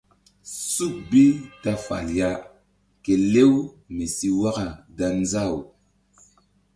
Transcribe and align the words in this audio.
Suk 0.71 0.93
bi 1.09 1.25
ta 1.61 1.71
fal 1.85 2.07
ya 2.19 2.31
kelew 3.03 3.53
mi 3.95 4.05
si 4.15 4.27
waka 4.41 4.67
dan 4.97 5.13
nzaw. 5.23 5.55